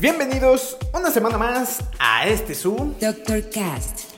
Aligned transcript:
Bienvenidos 0.00 0.78
una 0.94 1.10
semana 1.10 1.36
más 1.36 1.84
a 1.98 2.26
este 2.26 2.54
su. 2.54 2.96
Dr. 2.98 3.50
Cast. 3.50 4.14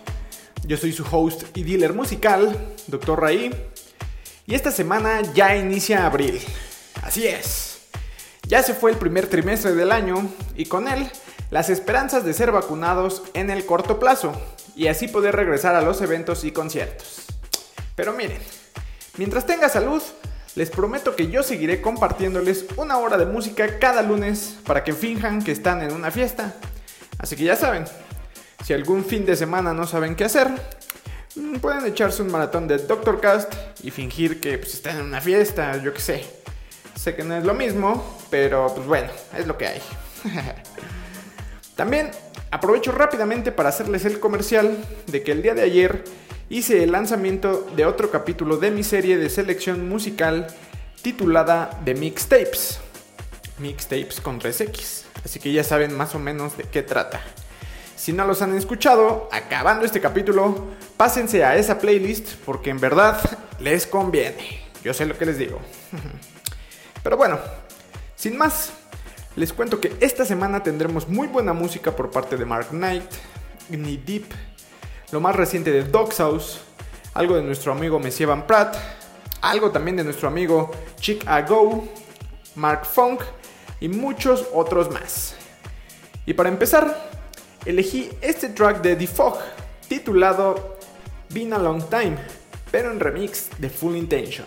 Yo 0.65 0.77
soy 0.77 0.93
su 0.93 1.05
host 1.11 1.43
y 1.57 1.65
dealer 1.65 1.93
musical, 1.93 2.57
Dr. 2.87 3.21
Raí. 3.21 3.51
Y 4.47 4.55
esta 4.55 4.71
semana 4.71 5.23
ya 5.35 5.57
inicia 5.57 6.07
abril. 6.07 6.41
Así 7.03 7.27
es. 7.27 7.81
Ya 8.47 8.63
se 8.63 8.75
fue 8.75 8.93
el 8.93 8.97
primer 8.97 9.27
trimestre 9.27 9.75
del 9.75 9.91
año 9.91 10.31
y 10.55 10.67
con 10.67 10.87
él 10.87 11.11
las 11.51 11.69
esperanzas 11.69 12.25
de 12.25 12.33
ser 12.33 12.53
vacunados 12.53 13.25
en 13.35 13.51
el 13.51 13.67
corto 13.67 13.99
plazo 13.99 14.41
y 14.77 14.87
así 14.87 15.09
poder 15.09 15.35
regresar 15.35 15.75
a 15.75 15.83
los 15.83 16.01
eventos 16.01 16.45
y 16.45 16.53
conciertos. 16.53 17.23
Pero 17.97 18.13
miren, 18.13 18.39
mientras 19.17 19.47
tenga 19.47 19.69
salud, 19.69 20.01
les 20.55 20.71
prometo 20.71 21.17
que 21.17 21.31
yo 21.31 21.43
seguiré 21.43 21.81
compartiéndoles 21.81 22.67
una 22.77 22.99
hora 22.99 23.17
de 23.17 23.27
música 23.27 23.79
cada 23.79 24.03
lunes 24.03 24.59
para 24.67 24.85
que 24.85 24.93
finjan 24.93 25.43
que 25.43 25.53
están 25.53 25.83
en 25.83 25.93
una 25.93 26.11
fiesta. 26.11 26.55
Así 27.19 27.37
que 27.37 27.45
ya 27.45 27.57
saben, 27.57 27.85
si 28.65 28.73
algún 28.75 29.05
fin 29.05 29.25
de 29.25 29.37
semana 29.37 29.73
no 29.73 29.87
saben 29.87 30.15
qué 30.15 30.25
hacer, 30.25 30.49
mm, 31.37 31.57
pueden 31.57 31.87
echarse 31.87 32.23
un 32.23 32.31
maratón 32.31 32.69
de 32.69 32.79
Doctor 32.79 33.21
Cast 33.21 33.55
y 33.83 33.91
fingir 33.91 34.41
que 34.41 34.59
pues, 34.59 34.75
están 34.75 34.99
en 34.99 35.07
una 35.07 35.21
fiesta, 35.21 35.77
yo 35.83 35.95
qué 35.95 36.01
sé. 36.01 36.27
Sé 36.95 37.15
que 37.15 37.25
no 37.25 37.35
es 37.37 37.45
lo 37.45 37.55
mismo, 37.55 38.19
pero 38.31 38.73
pues 38.75 38.87
bueno, 38.87 39.09
es 39.37 39.47
lo 39.47 39.57
que 39.57 39.67
hay. 39.67 39.83
También 41.77 42.11
aprovecho 42.51 42.93
rápidamente 42.93 43.51
para 43.51 43.71
hacerles 43.71 44.05
el 44.05 44.21
comercial 44.21 44.77
de 45.07 45.23
que 45.23 45.33
el 45.33 45.43
día 45.43 45.55
de 45.55 45.63
ayer 45.63 46.05
hice 46.53 46.85
el 46.85 46.93
lanzamiento 46.93 47.67
de 47.75 47.87
otro 47.87 48.11
capítulo 48.11 48.59
de 48.59 48.71
mi 48.71 48.85
serie 48.85 49.17
de 49.17 49.31
selección 49.31 49.89
musical 49.89 50.49
titulada 51.01 51.81
The 51.83 51.95
Mixtapes. 51.95 52.79
Mixtapes 53.59 54.21
con 54.21 54.39
3X. 54.39 55.05
Así 55.25 55.41
que 55.41 55.51
ya 55.51 55.65
saben 55.65 55.97
más 55.97 56.15
o 56.15 56.19
menos 56.19 56.59
de 56.59 56.65
qué 56.65 56.83
trata. 56.83 57.23
Si 57.97 58.13
no 58.13 58.27
los 58.27 58.43
han 58.43 58.55
escuchado, 58.55 59.31
acabando 59.33 59.87
este 59.87 60.03
capítulo, 60.03 60.67
pásense 60.99 61.43
a 61.43 61.57
esa 61.57 61.79
playlist 61.79 62.35
porque 62.45 62.69
en 62.69 62.81
verdad 62.81 63.19
les 63.59 63.87
conviene. 63.87 64.61
Yo 64.85 64.93
sé 64.93 65.07
lo 65.07 65.17
que 65.17 65.25
les 65.25 65.39
digo. 65.39 65.59
Pero 67.03 67.17
bueno, 67.17 67.39
sin 68.15 68.37
más, 68.37 68.73
les 69.37 69.55
cuento 69.55 69.81
que 69.81 69.97
esta 70.01 70.27
semana 70.27 70.63
tendremos 70.63 71.09
muy 71.09 71.29
buena 71.29 71.55
música 71.55 71.97
por 71.97 72.11
parte 72.11 72.37
de 72.37 72.45
Mark 72.45 72.69
Knight, 72.73 73.11
Knee 73.71 73.97
Deep, 73.97 74.27
lo 75.13 75.21
más 75.21 75.37
reciente 75.37 75.71
de 75.71 75.85
Dog's 75.85 76.17
House, 76.17 76.61
algo 77.13 77.37
de 77.37 77.43
nuestro 77.43 77.71
amigo 77.73 78.01
Messi 78.01 78.25
Van 78.25 78.47
Pratt, 78.47 78.77
algo 79.43 79.71
también 79.71 79.99
de 79.99 80.05
nuestro 80.05 80.27
amigo 80.27 80.71
Chick 80.99 81.25
A 81.27 81.43
Go, 81.43 81.87
Mark 82.57 82.87
Funk 82.87 83.21
y 83.79 83.89
muchos 83.89 84.47
otros 84.55 84.91
más. 84.91 85.35
Y 86.25 86.33
para 86.33 86.49
empezar, 86.49 87.11
elegí 87.67 88.11
este 88.23 88.49
track 88.49 88.81
de 88.81 88.97
The 88.97 89.07
Fog 89.07 89.39
titulado 89.87 90.79
Been 91.29 91.53
a 91.53 91.59
Long 91.59 91.85
Time, 91.91 92.17
pero 92.71 92.91
en 92.91 92.99
remix 92.99 93.51
de 93.59 93.69
Full 93.69 93.97
Intention. 93.97 94.47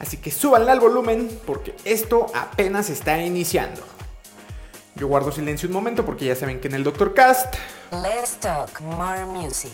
Así 0.00 0.16
que 0.16 0.32
súbanle 0.32 0.72
al 0.72 0.80
volumen 0.80 1.30
porque 1.46 1.76
esto 1.84 2.26
apenas 2.34 2.90
está 2.90 3.22
iniciando. 3.22 3.82
Yo 5.00 5.08
guardo 5.08 5.32
silencio 5.32 5.66
un 5.66 5.72
momento 5.72 6.04
porque 6.04 6.26
ya 6.26 6.36
saben 6.36 6.60
que 6.60 6.68
en 6.68 6.74
el 6.74 6.84
Doctor 6.84 7.14
Cast 7.14 7.54
Let's 7.90 8.36
talk 8.38 8.78
more 8.82 9.24
music. 9.24 9.72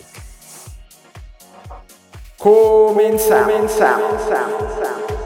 comenzamos. 2.37 3.47
Been 3.47 5.16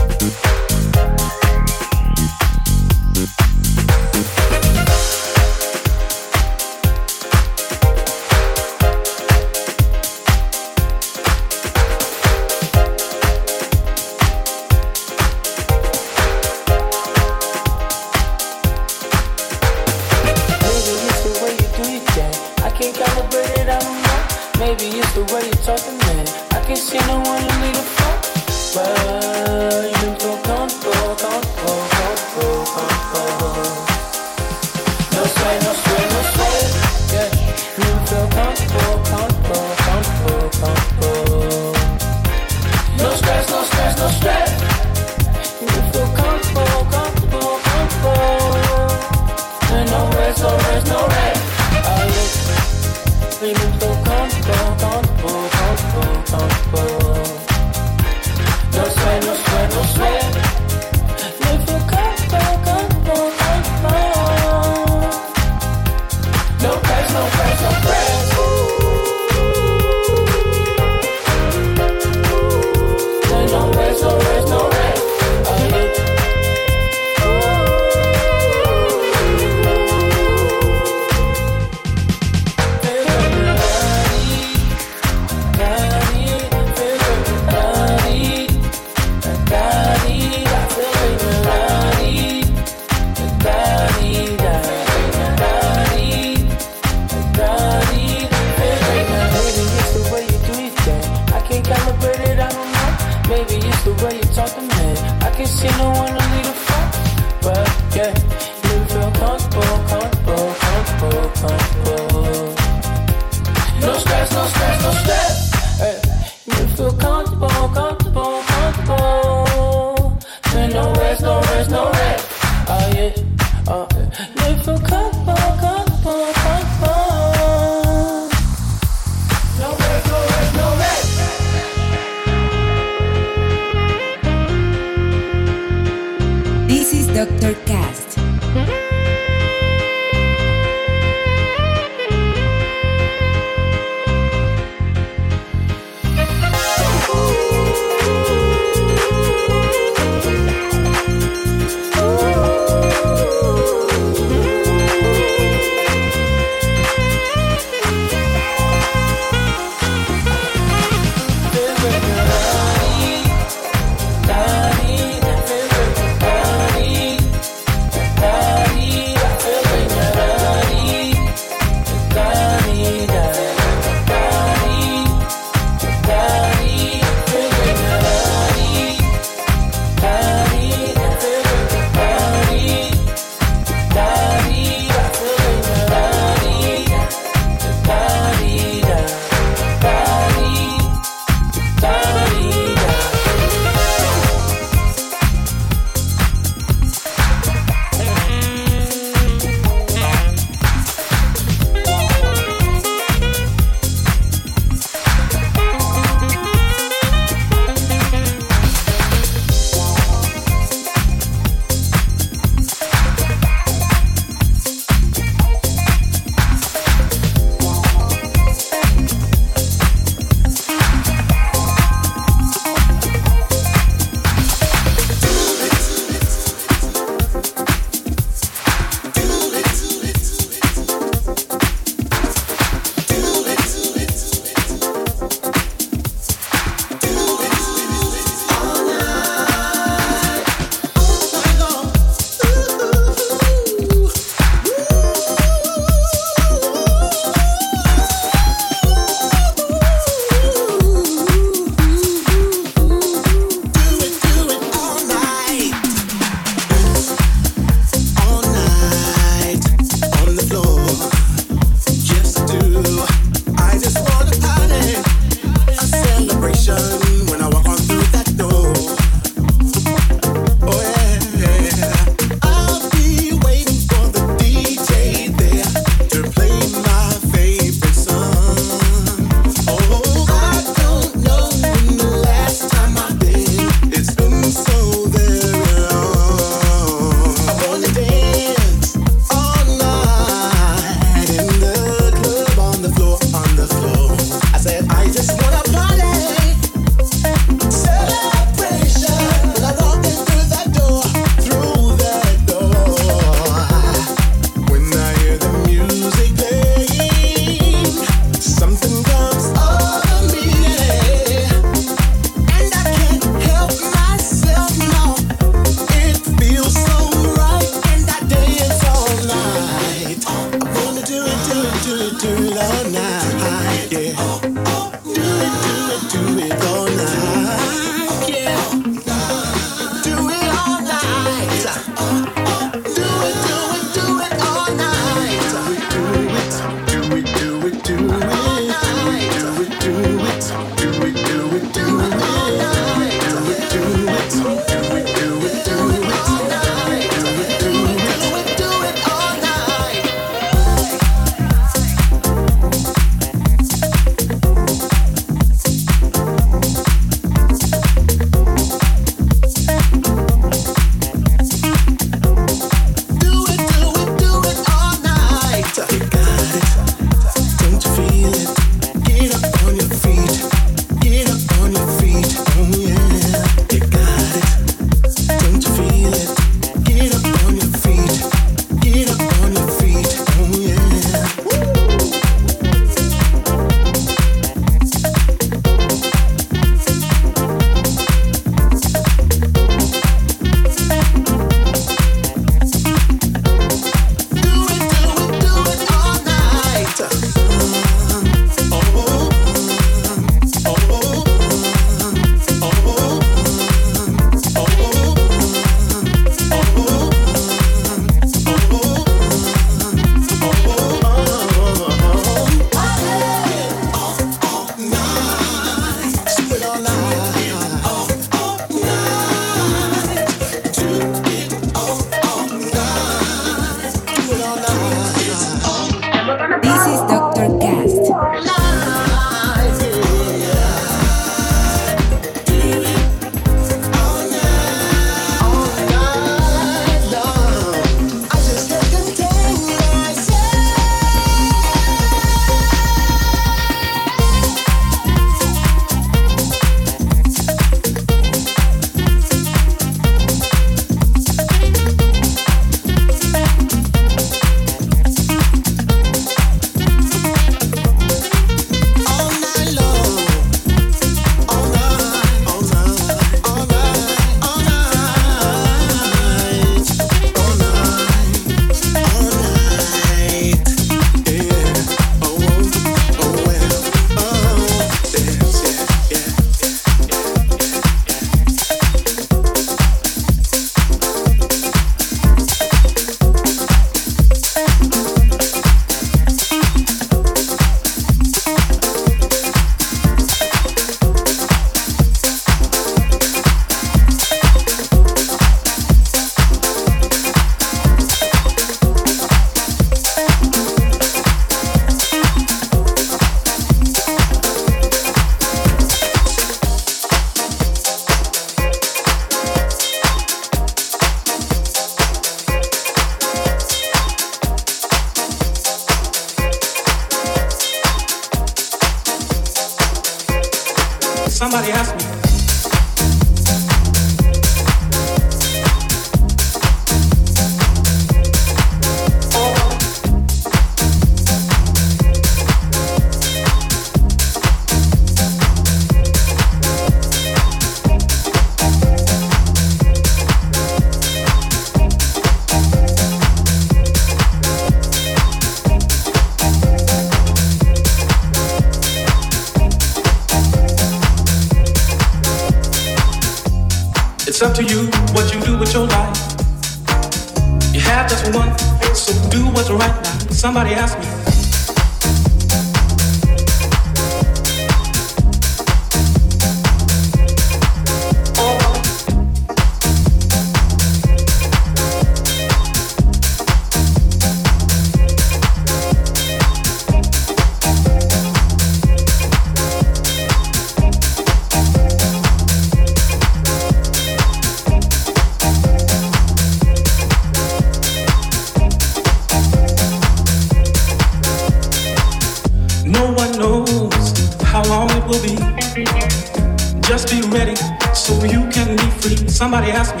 ask 599.73 599.95
me 599.95 600.00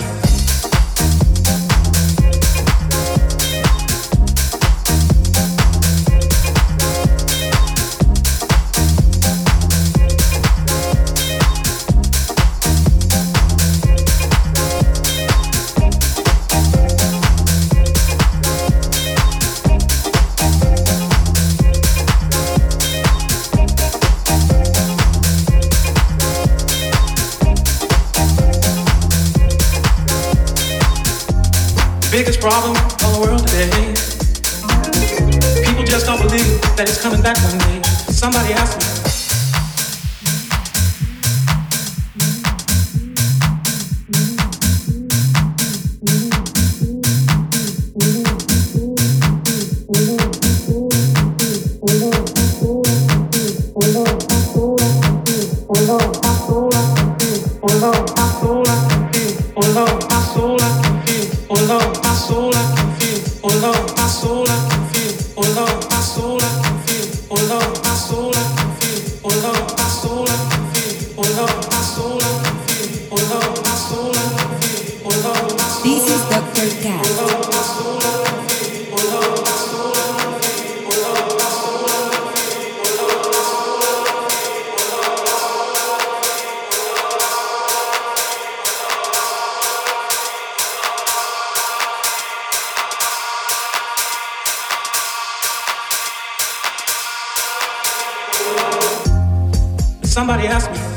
Somebody 100.11 100.45
asked 100.47 100.69
me. 100.71 100.90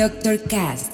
Doctor 0.00 0.38
Cast. 0.38 0.89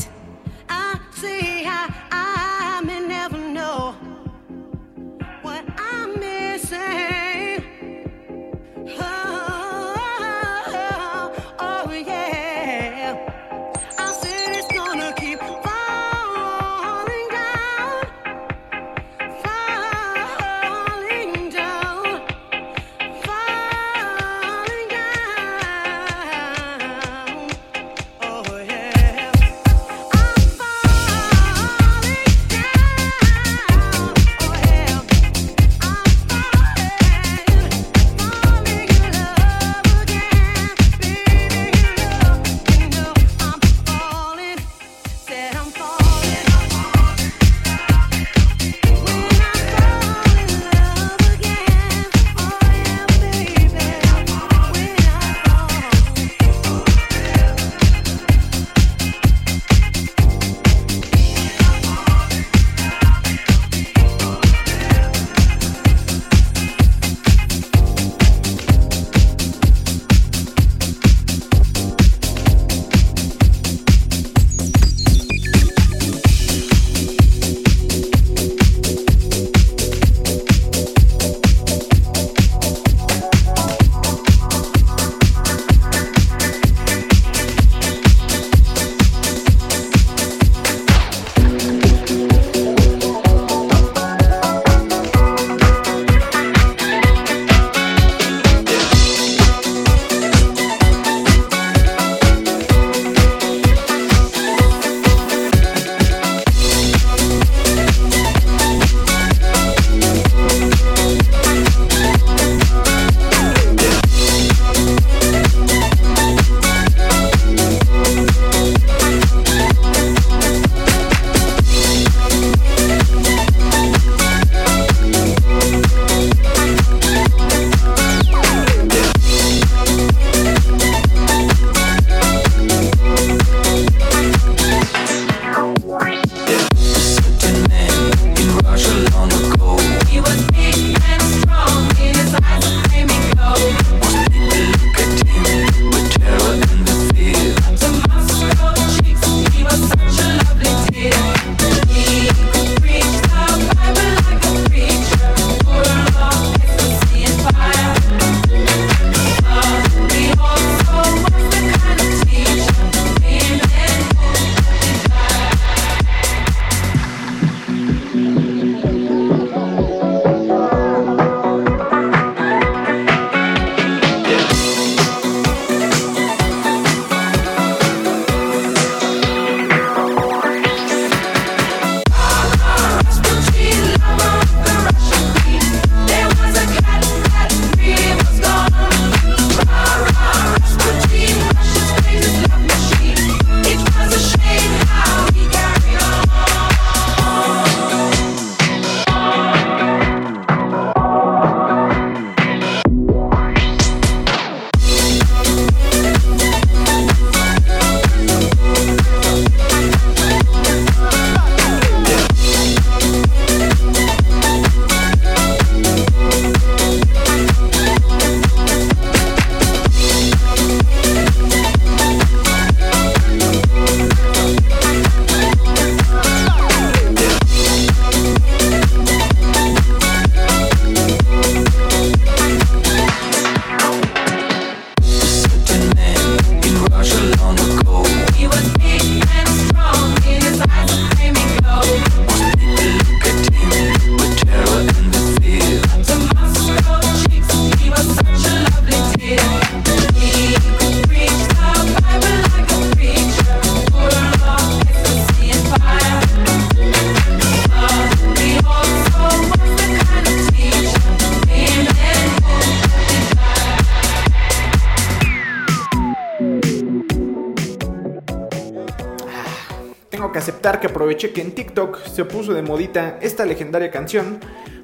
aceptar 270.47 270.79
que 270.79 270.87
aproveché 270.87 271.33
que 271.33 271.41
en 271.41 271.51
TikTok 271.51 272.07
se 272.07 272.25
puso 272.25 272.55
de 272.55 272.63
modita 272.63 273.19
esta 273.21 273.45
legendaria 273.45 273.91
canción 273.91 274.39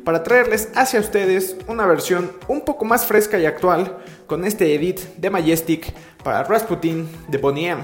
para 0.05 0.25
traerles 0.25 0.71
hacia 0.75 0.99
ustedes 0.99 1.57
una 1.69 1.87
versión 1.87 2.33
un 2.49 2.63
poco 2.63 2.85
más 2.85 3.07
fresca 3.07 3.39
y 3.39 3.47
actual 3.47 3.97
con 4.27 4.45
este 4.45 4.75
edit 4.75 4.99
de 5.19 5.31
Majestic 5.31 5.95
para 6.25 6.43
Rasputin 6.43 7.09
de 7.29 7.39
Bonnie 7.39 7.69
M. 7.69 7.83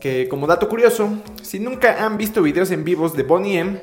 Que 0.00 0.26
como 0.28 0.48
dato 0.48 0.68
curioso, 0.68 1.12
si 1.42 1.60
nunca 1.60 2.04
han 2.04 2.18
visto 2.18 2.42
videos 2.42 2.72
en 2.72 2.82
vivos 2.82 3.16
de 3.16 3.22
Bonnie 3.22 3.60
M, 3.60 3.80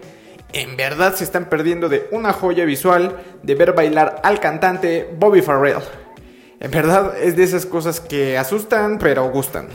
en 0.51 0.75
verdad 0.75 1.15
se 1.15 1.23
están 1.23 1.47
perdiendo 1.47 1.87
de 1.87 2.09
una 2.11 2.33
joya 2.33 2.65
visual 2.65 3.15
de 3.41 3.55
ver 3.55 3.71
bailar 3.71 4.19
al 4.21 4.41
cantante 4.41 5.09
Bobby 5.17 5.41
Farrell. 5.41 5.81
En 6.59 6.71
verdad 6.71 7.17
es 7.17 7.37
de 7.37 7.43
esas 7.43 7.65
cosas 7.65 8.01
que 8.01 8.37
asustan 8.37 8.97
pero 8.99 9.31
gustan. 9.31 9.69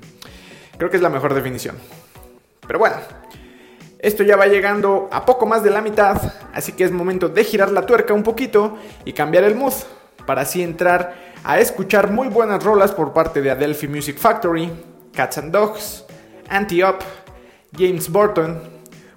Creo 0.76 0.90
que 0.90 0.96
es 0.98 1.02
la 1.02 1.08
mejor 1.08 1.32
definición. 1.32 1.76
Pero 2.68 2.78
bueno, 2.78 2.96
esto 3.98 4.22
ya 4.22 4.36
va 4.36 4.46
llegando 4.46 5.08
a 5.10 5.24
poco 5.24 5.46
más 5.46 5.64
de 5.64 5.70
la 5.70 5.80
mitad, 5.80 6.20
así 6.52 6.72
que 6.72 6.84
es 6.84 6.92
momento 6.92 7.28
de 7.28 7.42
girar 7.42 7.72
la 7.72 7.86
tuerca 7.86 8.14
un 8.14 8.22
poquito 8.22 8.78
y 9.04 9.12
cambiar 9.12 9.42
el 9.42 9.56
mood, 9.56 9.72
para 10.24 10.42
así 10.42 10.62
entrar 10.62 11.14
a 11.42 11.58
escuchar 11.58 12.12
muy 12.12 12.28
buenas 12.28 12.62
rolas 12.62 12.92
por 12.92 13.12
parte 13.12 13.40
de 13.40 13.50
Adelphi 13.50 13.88
Music 13.88 14.18
Factory, 14.18 14.70
Cats 15.12 15.38
and 15.38 15.50
Dogs, 15.50 16.04
Anti-Up, 16.48 16.98
James 17.76 18.08
Burton, 18.08 18.60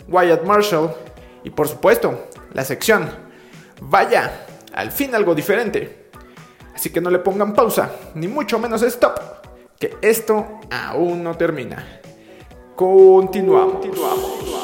Wyatt 0.07 0.43
Marshall 0.43 0.95
y 1.43 1.49
por 1.49 1.67
supuesto, 1.67 2.27
la 2.53 2.63
sección. 2.63 3.09
Vaya, 3.81 4.45
al 4.73 4.91
fin 4.91 5.13
algo 5.13 5.35
diferente. 5.35 6.09
Así 6.73 6.89
que 6.89 7.01
no 7.01 7.11
le 7.11 7.19
pongan 7.19 7.53
pausa, 7.53 7.91
ni 8.15 8.27
mucho 8.27 8.57
menos 8.57 8.81
stop, 8.81 9.19
que 9.77 9.97
esto 10.01 10.61
aún 10.71 11.23
no 11.23 11.35
termina. 11.35 12.00
Continuiamo. 12.81 13.73
Continuiamo. 13.73 14.60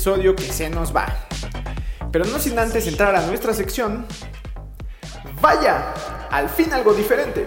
Episodio 0.00 0.34
que 0.34 0.44
se 0.44 0.70
nos 0.70 0.96
va. 0.96 1.28
Pero 2.10 2.24
no 2.24 2.38
sin 2.38 2.58
antes 2.58 2.86
entrar 2.86 3.14
a 3.14 3.26
nuestra 3.26 3.52
sección. 3.52 4.06
¡Vaya! 5.42 5.92
Al 6.30 6.48
fin 6.48 6.72
algo 6.72 6.94
diferente. 6.94 7.46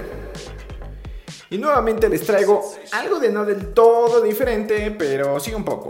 Y 1.49 1.57
nuevamente 1.57 2.07
les 2.09 2.21
traigo 2.21 2.75
algo 2.91 3.19
de 3.19 3.31
no 3.31 3.43
del 3.43 3.73
todo 3.73 4.21
diferente, 4.21 4.91
pero 4.91 5.39
sí 5.39 5.51
un 5.51 5.65
poco. 5.65 5.89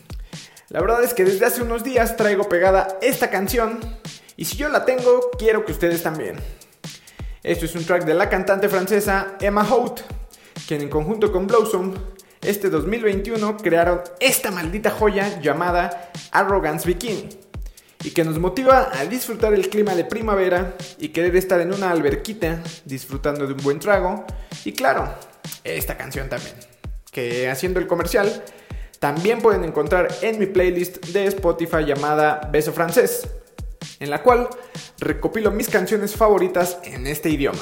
La 0.70 0.80
verdad 0.80 1.04
es 1.04 1.12
que 1.12 1.26
desde 1.26 1.44
hace 1.44 1.60
unos 1.60 1.84
días 1.84 2.16
traigo 2.16 2.48
pegada 2.48 2.96
esta 3.02 3.28
canción. 3.28 3.78
Y 4.38 4.46
si 4.46 4.56
yo 4.56 4.70
la 4.70 4.86
tengo, 4.86 5.30
quiero 5.38 5.66
que 5.66 5.72
ustedes 5.72 6.02
también. 6.02 6.36
Esto 7.42 7.66
es 7.66 7.74
un 7.74 7.84
track 7.84 8.06
de 8.06 8.14
la 8.14 8.30
cantante 8.30 8.70
francesa 8.70 9.36
Emma 9.38 9.68
Hout, 9.68 10.00
quien 10.66 10.80
en 10.80 10.88
conjunto 10.88 11.30
con 11.30 11.46
Blossom, 11.46 11.92
este 12.42 12.70
2021 12.70 13.56
crearon 13.58 14.00
esta 14.18 14.50
maldita 14.50 14.90
joya 14.90 15.40
llamada 15.40 16.10
Arrogance 16.32 16.86
Bikini, 16.86 17.28
y 18.02 18.10
que 18.12 18.24
nos 18.24 18.38
motiva 18.38 18.90
a 18.92 19.04
disfrutar 19.04 19.52
el 19.52 19.68
clima 19.68 19.94
de 19.94 20.04
primavera 20.04 20.74
y 20.98 21.08
querer 21.08 21.36
estar 21.36 21.60
en 21.60 21.74
una 21.74 21.90
alberquita 21.90 22.62
disfrutando 22.84 23.46
de 23.46 23.52
un 23.52 23.62
buen 23.62 23.78
trago, 23.78 24.24
y 24.64 24.72
claro, 24.72 25.14
esta 25.64 25.96
canción 25.96 26.28
también, 26.28 26.54
que 27.12 27.50
haciendo 27.50 27.78
el 27.78 27.86
comercial, 27.86 28.42
también 28.98 29.40
pueden 29.40 29.64
encontrar 29.64 30.08
en 30.22 30.38
mi 30.38 30.46
playlist 30.46 31.06
de 31.06 31.26
Spotify 31.26 31.84
llamada 31.86 32.48
Beso 32.50 32.72
Francés, 32.72 33.28
en 33.98 34.10
la 34.10 34.22
cual 34.22 34.48
recopilo 34.98 35.50
mis 35.50 35.68
canciones 35.68 36.14
favoritas 36.16 36.78
en 36.84 37.06
este 37.06 37.28
idioma. 37.30 37.60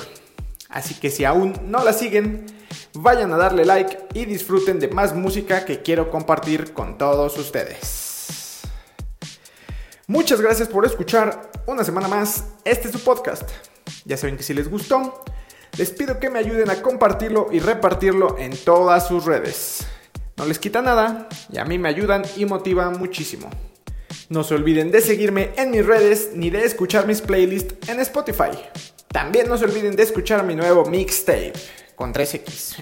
Así 0.69 0.95
que 0.95 1.11
si 1.11 1.25
aún 1.25 1.55
no 1.65 1.83
la 1.83 1.93
siguen, 1.93 2.47
vayan 2.95 3.33
a 3.33 3.37
darle 3.37 3.65
like 3.65 3.99
y 4.15 4.25
disfruten 4.25 4.79
de 4.79 4.89
más 4.89 5.15
música 5.15 5.65
que 5.65 5.83
quiero 5.83 6.11
compartir 6.11 6.73
con 6.73 6.99
todos 6.99 7.39
ustedes. 7.39 8.61
Muchas 10.07 10.41
gracias 10.41 10.69
por 10.69 10.87
escuchar 10.87 11.51
una 11.67 11.85
semana 11.85 12.09
más 12.09 12.45
este 12.65 12.89
es 12.89 12.93
su 12.93 13.01
podcast. 13.01 13.49
Ya 14.05 14.17
saben 14.17 14.37
que 14.37 14.43
si 14.43 14.55
les 14.55 14.71
gustó, 14.71 15.23
les 15.77 15.91
pido 15.91 16.19
que 16.19 16.31
me 16.31 16.39
ayuden 16.39 16.71
a 16.71 16.83
compartirlo 16.83 17.49
y 17.53 17.61
repartirlo 17.61 18.39
en 18.39 18.57
todas 18.57 19.07
sus 19.07 19.25
redes. 19.25 19.87
No 20.37 20.47
les 20.47 20.59
quita 20.59 20.83
nada 20.83 21.29
y 21.51 21.59
a 21.59 21.65
mí 21.65 21.79
me 21.79 21.89
ayudan 21.89 22.23
y 22.37 22.45
motivan 22.45 22.99
muchísimo. 22.99 23.51
No 24.29 24.45
se 24.45 24.55
olviden 24.55 24.91
de 24.91 25.01
seguirme 25.01 25.53
en 25.57 25.71
mis 25.71 25.85
redes 25.85 26.31
ni 26.35 26.51
de 26.51 26.65
escuchar 26.65 27.07
mis 27.07 27.21
playlists 27.21 27.89
en 27.89 28.01
Spotify. 28.01 28.51
También 29.19 29.49
no 29.49 29.59
se 29.59 29.65
olviden 29.65 29.97
de 29.97 30.05
escuchar 30.05 30.45
mi 30.45 30.55
nuevo 30.55 30.85
mixtape 30.85 31.53
con 31.97 32.15
3X. 32.15 32.77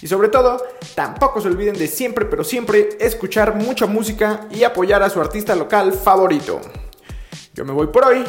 Y 0.00 0.06
sobre 0.06 0.28
todo, 0.28 0.64
tampoco 0.94 1.40
se 1.40 1.48
olviden 1.48 1.76
de 1.76 1.88
siempre, 1.88 2.24
pero 2.24 2.44
siempre 2.44 2.90
escuchar 3.00 3.56
mucha 3.56 3.86
música 3.86 4.46
y 4.52 4.62
apoyar 4.62 5.02
a 5.02 5.10
su 5.10 5.20
artista 5.20 5.56
local 5.56 5.92
favorito. 5.92 6.60
Yo 7.52 7.64
me 7.64 7.72
voy 7.72 7.88
por 7.88 8.04
hoy, 8.04 8.22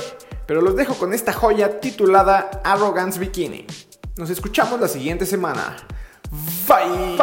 pero 0.47 0.61
los 0.61 0.75
dejo 0.75 0.95
con 0.95 1.13
esta 1.13 1.31
joya 1.31 1.79
titulada 1.79 2.49
Arrogance 2.63 3.19
Bikini. 3.19 3.67
Nos 4.15 4.31
escuchamos 4.31 4.81
la 4.81 4.87
siguiente 4.87 5.27
semana. 5.27 5.77
Bye. 6.67 7.17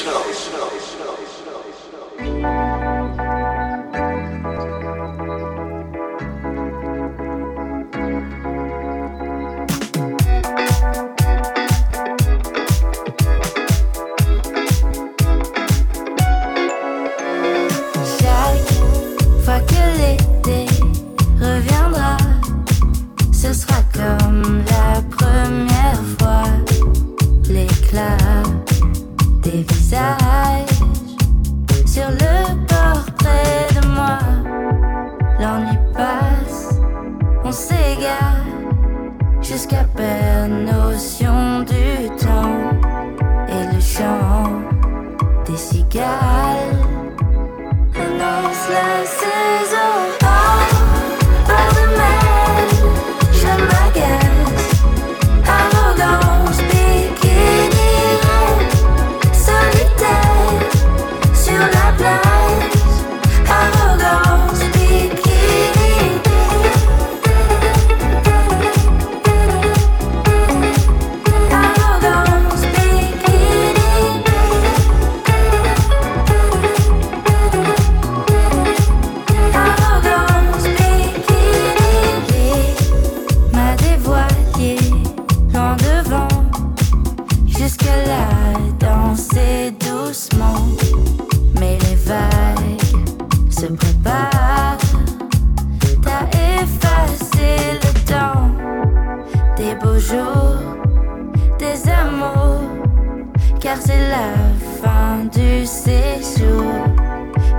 No. 0.00 0.41
se 93.62 93.66
prépare. 93.68 94.76
T'as 96.02 96.26
effacé 96.58 97.78
le 97.84 97.92
temps 98.10 98.50
des 99.56 99.74
beaux 99.76 100.00
jours, 100.00 100.58
des 101.60 101.88
amours, 101.88 102.64
car 103.60 103.76
c'est 103.80 104.04
la 104.16 104.30
fin 104.80 105.26
du 105.38 105.64
séjour. 105.64 106.72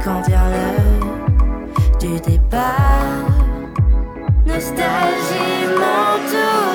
Quand 0.03 0.21
vient 0.27 0.49
l'heure 0.53 1.07
du 2.01 2.19
départ, 2.19 3.29
nostalgie 4.45 5.67
m'entoure. 5.79 6.72